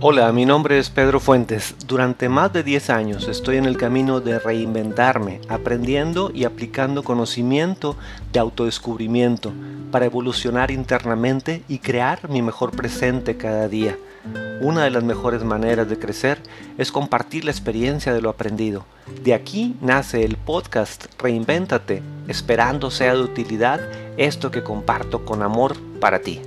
[0.00, 1.74] Hola, mi nombre es Pedro Fuentes.
[1.88, 7.96] Durante más de 10 años estoy en el camino de reinventarme, aprendiendo y aplicando conocimiento
[8.32, 9.52] de autodescubrimiento
[9.90, 13.98] para evolucionar internamente y crear mi mejor presente cada día.
[14.60, 16.38] Una de las mejores maneras de crecer
[16.78, 18.84] es compartir la experiencia de lo aprendido.
[19.24, 23.80] De aquí nace el podcast Reinvéntate, esperando sea de utilidad
[24.16, 26.40] esto que comparto con amor para ti.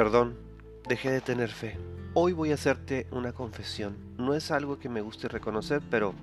[0.00, 0.34] Perdón,
[0.88, 1.76] dejé de tener fe.
[2.14, 3.98] Hoy voy a hacerte una confesión.
[4.16, 6.14] No es algo que me guste reconocer, pero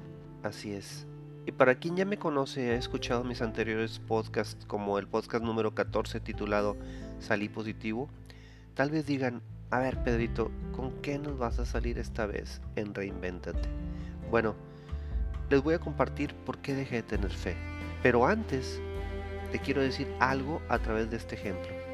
[0.41, 1.05] así es.
[1.45, 5.75] Y para quien ya me conoce ha escuchado mis anteriores podcasts, como el podcast número
[5.75, 6.75] 14 titulado
[7.19, 8.09] Salí positivo,
[8.73, 12.95] tal vez digan, a ver Pedrito, ¿con qué nos vas a salir esta vez en
[12.95, 13.69] Reinvéntate?
[14.31, 14.55] Bueno,
[15.51, 17.55] les voy a compartir por qué dejé de tener fe.
[18.01, 18.81] Pero antes,
[19.51, 21.86] te quiero decir algo a través de este ejemplo.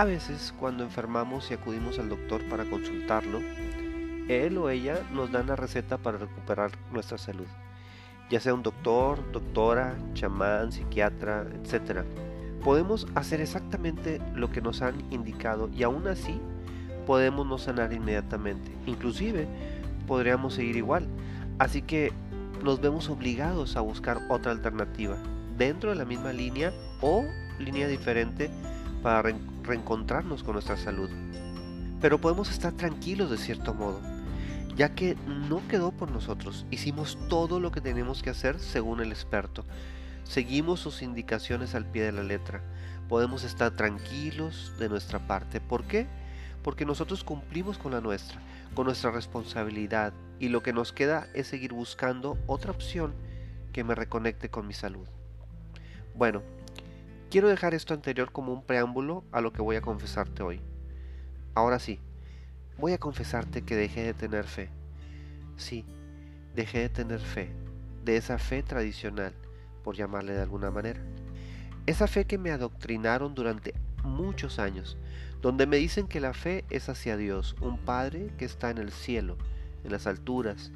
[0.00, 3.38] A veces, cuando enfermamos y acudimos al doctor para consultarlo,
[4.28, 7.44] él o ella nos dan la receta para recuperar nuestra salud,
[8.30, 12.06] ya sea un doctor, doctora, chamán, psiquiatra, etc.
[12.64, 16.40] Podemos hacer exactamente lo que nos han indicado y aún así
[17.06, 18.72] podemos no sanar inmediatamente.
[18.86, 19.46] Inclusive
[20.06, 21.06] podríamos seguir igual.
[21.58, 22.10] Así que
[22.64, 25.18] nos vemos obligados a buscar otra alternativa
[25.58, 27.22] dentro de la misma línea o
[27.58, 28.50] línea diferente
[29.02, 29.20] para
[29.62, 31.10] reencontrarnos con nuestra salud.
[32.00, 34.00] Pero podemos estar tranquilos de cierto modo,
[34.76, 36.66] ya que no quedó por nosotros.
[36.70, 39.64] Hicimos todo lo que tenemos que hacer según el experto.
[40.24, 42.62] Seguimos sus indicaciones al pie de la letra.
[43.08, 45.60] Podemos estar tranquilos de nuestra parte.
[45.60, 46.06] ¿Por qué?
[46.62, 48.40] Porque nosotros cumplimos con la nuestra,
[48.74, 53.14] con nuestra responsabilidad, y lo que nos queda es seguir buscando otra opción
[53.72, 55.06] que me reconecte con mi salud.
[56.14, 56.42] Bueno,
[57.30, 60.60] Quiero dejar esto anterior como un preámbulo a lo que voy a confesarte hoy.
[61.54, 62.00] Ahora sí,
[62.76, 64.68] voy a confesarte que dejé de tener fe.
[65.56, 65.86] Sí,
[66.56, 67.52] dejé de tener fe,
[68.04, 69.32] de esa fe tradicional,
[69.84, 71.00] por llamarle de alguna manera.
[71.86, 74.96] Esa fe que me adoctrinaron durante muchos años,
[75.40, 78.90] donde me dicen que la fe es hacia Dios, un Padre que está en el
[78.90, 79.38] cielo,
[79.84, 80.72] en las alturas,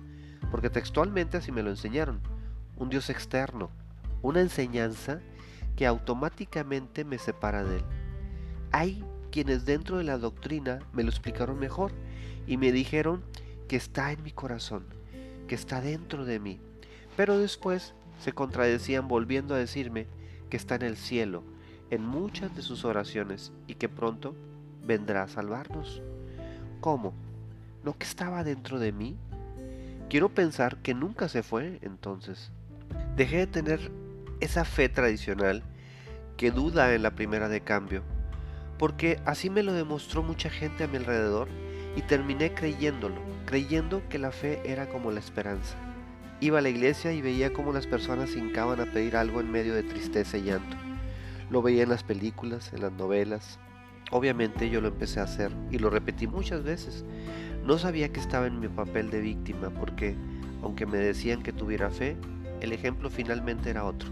[0.53, 2.21] porque textualmente así me lo enseñaron,
[2.77, 3.73] un Dios externo,
[4.23, 5.21] una enseñanza
[5.77, 7.85] que automáticamente me separa de él.
[8.73, 11.93] Hay quienes dentro de la doctrina me lo explicaron mejor
[12.47, 13.23] y me dijeron
[13.69, 14.85] que está en mi corazón,
[15.49, 16.61] que está dentro de mí,
[17.17, 20.07] pero después se contradecían volviendo a decirme
[20.51, 21.43] que está en el cielo,
[21.91, 24.35] en muchas de sus oraciones y que pronto
[24.87, 26.03] vendrá a salvarnos.
[26.81, 27.13] ¿Cómo?
[27.83, 29.17] ¿No que estaba dentro de mí?
[30.09, 32.51] Quiero pensar que nunca se fue entonces.
[33.17, 33.91] Dejé de tener
[34.41, 35.63] esa fe tradicional
[36.37, 38.03] que duda en la primera de cambio,
[38.79, 41.49] porque así me lo demostró mucha gente a mi alrededor
[41.97, 45.77] y terminé creyéndolo, creyendo que la fe era como la esperanza.
[46.41, 49.51] Iba a la iglesia y veía cómo las personas se hincaban a pedir algo en
[49.51, 50.77] medio de tristeza y llanto.
[51.51, 53.61] Lo veía en las películas, en las novelas.
[54.11, 57.05] Obviamente yo lo empecé a hacer y lo repetí muchas veces.
[57.65, 60.17] No sabía que estaba en mi papel de víctima porque,
[60.63, 62.17] aunque me decían que tuviera fe,
[62.61, 64.11] el ejemplo finalmente era otro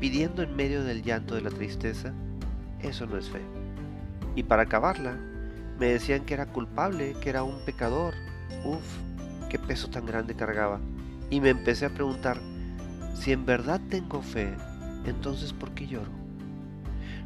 [0.00, 2.12] pidiendo en medio del llanto de la tristeza,
[2.80, 3.40] eso no es fe.
[4.34, 5.16] Y para acabarla,
[5.78, 8.14] me decían que era culpable, que era un pecador.
[8.64, 8.84] Uf,
[9.48, 10.80] qué peso tan grande cargaba.
[11.30, 12.38] Y me empecé a preguntar,
[13.14, 14.54] si en verdad tengo fe,
[15.06, 16.10] entonces ¿por qué lloro?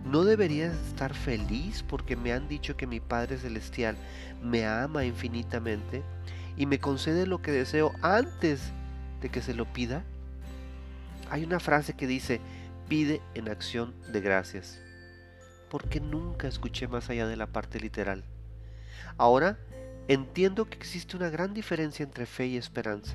[0.04, 3.96] ¿No debería estar feliz porque me han dicho que mi Padre Celestial
[4.42, 6.02] me ama infinitamente
[6.56, 8.72] y me concede lo que deseo antes
[9.20, 10.02] de que se lo pida?
[11.30, 12.40] Hay una frase que dice,
[12.90, 14.80] pide en acción de gracias,
[15.70, 18.24] porque nunca escuché más allá de la parte literal.
[19.16, 19.60] Ahora
[20.08, 23.14] entiendo que existe una gran diferencia entre fe y esperanza.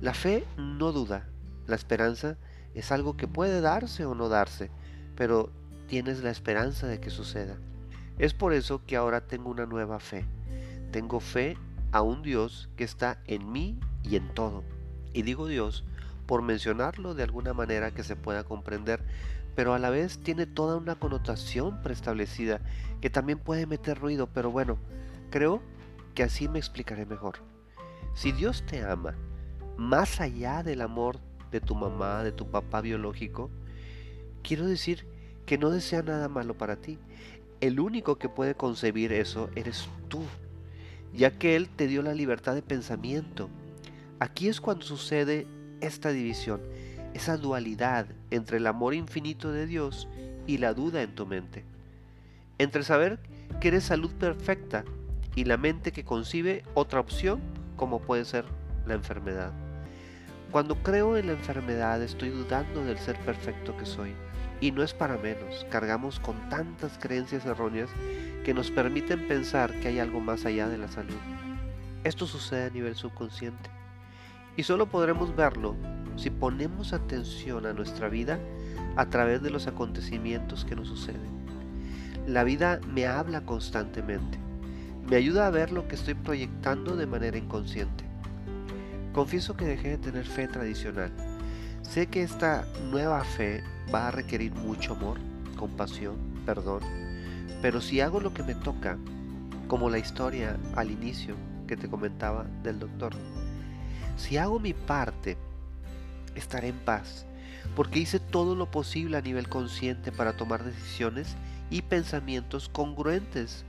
[0.00, 1.28] La fe no duda,
[1.68, 2.36] la esperanza
[2.74, 4.72] es algo que puede darse o no darse,
[5.14, 5.52] pero
[5.86, 7.56] tienes la esperanza de que suceda.
[8.18, 10.24] Es por eso que ahora tengo una nueva fe.
[10.90, 11.56] Tengo fe
[11.92, 14.64] a un Dios que está en mí y en todo.
[15.12, 15.84] Y digo Dios
[16.26, 19.02] por mencionarlo de alguna manera que se pueda comprender,
[19.54, 22.60] pero a la vez tiene toda una connotación preestablecida
[23.00, 24.78] que también puede meter ruido, pero bueno,
[25.30, 25.62] creo
[26.14, 27.36] que así me explicaré mejor.
[28.14, 29.14] Si Dios te ama,
[29.76, 31.18] más allá del amor
[31.50, 33.50] de tu mamá, de tu papá biológico,
[34.42, 35.06] quiero decir
[35.46, 36.98] que no desea nada malo para ti.
[37.60, 40.22] El único que puede concebir eso eres tú,
[41.14, 43.48] ya que Él te dio la libertad de pensamiento.
[44.18, 45.46] Aquí es cuando sucede
[45.82, 46.60] esta división.
[47.14, 50.08] esa dualidad entre el amor infinito de Dios
[50.46, 51.62] y la duda en tu mente.
[52.56, 53.18] Entre saber
[53.60, 54.84] que eres salud perfecta
[55.34, 57.40] y la mente que concibe otra opción
[57.76, 58.46] como puede ser
[58.86, 59.52] la enfermedad.
[60.50, 64.14] Cuando creo en la enfermedad estoy dudando del ser perfecto que soy.
[64.60, 67.90] Y no es para menos, cargamos con tantas creencias erróneas
[68.44, 71.18] que nos permiten pensar que hay algo más allá de la salud.
[72.04, 73.81] Esto sucede a nivel subconsciente.
[74.56, 75.76] Y solo podremos verlo
[76.16, 78.38] si ponemos atención a nuestra vida
[78.96, 81.42] a través de los acontecimientos que nos suceden.
[82.26, 84.38] La vida me habla constantemente,
[85.08, 88.04] me ayuda a ver lo que estoy proyectando de manera inconsciente.
[89.12, 91.12] Confieso que dejé de tener fe tradicional.
[91.82, 93.62] Sé que esta nueva fe
[93.92, 95.18] va a requerir mucho amor,
[95.56, 96.16] compasión,
[96.46, 96.80] perdón,
[97.60, 98.98] pero si hago lo que me toca,
[99.68, 101.34] como la historia al inicio
[101.66, 103.14] que te comentaba del doctor,
[104.16, 105.36] si hago mi parte,
[106.34, 107.26] estaré en paz,
[107.74, 111.36] porque hice todo lo posible a nivel consciente para tomar decisiones
[111.70, 113.64] y pensamientos congruentes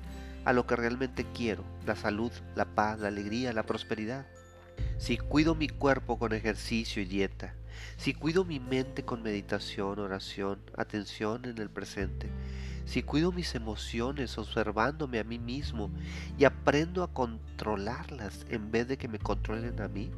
[0.45, 4.25] a lo que realmente quiero, la salud, la paz, la alegría, la prosperidad.
[4.97, 7.53] Si cuido mi cuerpo con ejercicio y dieta,
[7.97, 12.29] si cuido mi mente con meditación, oración, atención en el presente,
[12.85, 15.89] si cuido mis emociones observándome a mí mismo
[16.37, 20.11] y aprendo a controlarlas en vez de que me controlen a mí,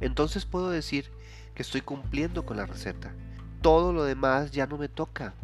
[0.00, 1.10] entonces puedo decir
[1.54, 3.14] que estoy cumpliendo con la receta.
[3.62, 5.34] Todo lo demás ya no me toca.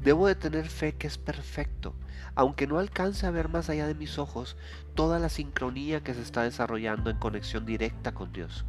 [0.00, 1.94] Debo de tener fe que es perfecto,
[2.34, 4.56] aunque no alcance a ver más allá de mis ojos
[4.94, 8.64] toda la sincronía que se está desarrollando en conexión directa con Dios.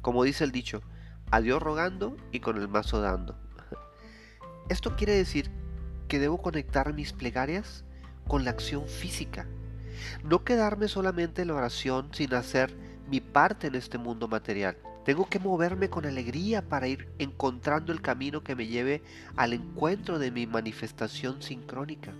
[0.00, 0.82] Como dice el dicho,
[1.30, 3.38] a Dios rogando y con el mazo dando.
[4.68, 5.50] Esto quiere decir
[6.08, 7.84] que debo conectar mis plegarias
[8.26, 9.46] con la acción física.
[10.22, 14.76] No quedarme solamente en la oración sin hacer mi parte en este mundo material.
[15.04, 19.02] Tengo que moverme con alegría para ir encontrando el camino que me lleve
[19.36, 22.14] al encuentro de mi manifestación sincrónica.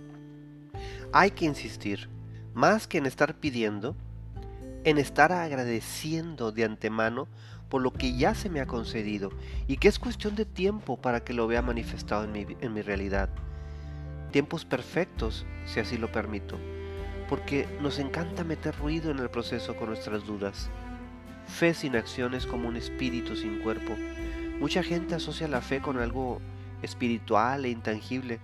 [1.11, 2.09] Hay que insistir,
[2.53, 3.95] más que en estar pidiendo,
[4.83, 7.27] en estar agradeciendo de antemano
[7.69, 9.31] por lo que ya se me ha concedido
[9.67, 12.83] y que es cuestión de tiempo para que lo vea manifestado en mi, en mi
[12.83, 13.29] realidad.
[14.31, 16.59] Tiempos perfectos, si así lo permito,
[17.29, 20.69] porque nos encanta meter ruido en el proceso con nuestras dudas.
[21.47, 23.93] Fe sin acción es como un espíritu sin cuerpo.
[24.59, 26.39] Mucha gente asocia la fe con algo
[26.81, 28.39] espiritual e intangible,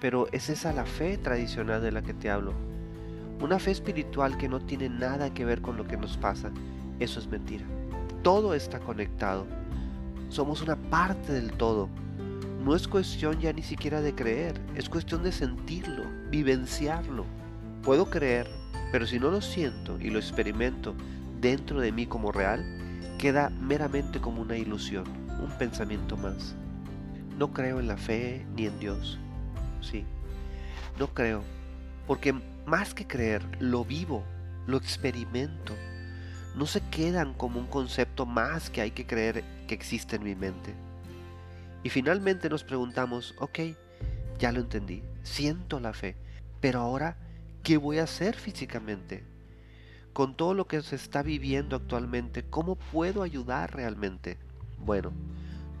[0.00, 2.52] pero es esa la fe tradicional de la que te hablo.
[3.40, 6.50] Una fe espiritual que no tiene nada que ver con lo que nos pasa,
[7.00, 7.64] eso es mentira.
[8.22, 9.46] Todo está conectado.
[10.28, 11.88] Somos una parte del todo.
[12.64, 17.26] No es cuestión ya ni siquiera de creer, es cuestión de sentirlo, vivenciarlo.
[17.84, 18.48] Puedo creer,
[18.92, 20.94] pero si no lo siento y lo experimento
[21.42, 22.64] dentro de mí como real,
[23.18, 25.04] queda meramente como una ilusión,
[25.42, 26.54] un pensamiento más.
[27.36, 29.18] No creo en la fe ni en Dios.
[29.82, 30.06] Sí,
[30.98, 31.42] no creo,
[32.06, 32.32] porque
[32.64, 34.24] más que creer, lo vivo,
[34.66, 35.74] lo experimento.
[36.56, 40.34] No se quedan como un concepto más que hay que creer que existe en mi
[40.34, 40.72] mente.
[41.82, 43.58] Y finalmente nos preguntamos, ok,
[44.38, 46.16] ya lo entendí, siento la fe,
[46.62, 47.18] pero ahora,
[47.64, 49.24] ¿qué voy a hacer físicamente?
[50.14, 54.38] con todo lo que se está viviendo actualmente, ¿cómo puedo ayudar realmente?
[54.78, 55.12] Bueno,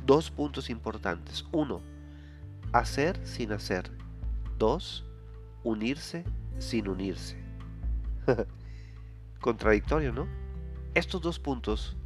[0.04, 1.46] dos puntos importantes.
[1.52, 1.80] Uno,
[2.72, 3.90] hacer sin hacer.
[4.58, 5.06] Dos,
[5.62, 6.24] unirse
[6.58, 7.38] sin unirse.
[9.40, 10.26] Contradictorio, ¿no?
[10.94, 11.96] Estos dos puntos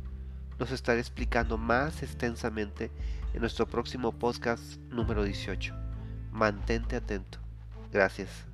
[0.58, 2.90] los estaré explicando más extensamente
[3.32, 5.74] en nuestro próximo podcast número 18.
[6.30, 7.38] Mantente atento.
[7.90, 8.44] Gracias.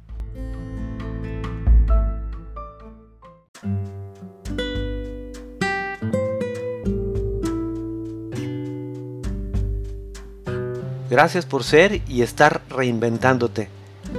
[11.14, 13.68] Gracias por ser y estar reinventándote.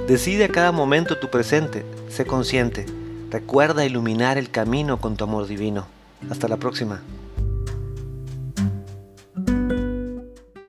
[0.08, 2.86] Decide a cada momento tu presente, sé consciente.
[3.28, 5.88] Recuerda iluminar el camino con tu amor divino.
[6.30, 7.02] Hasta la próxima.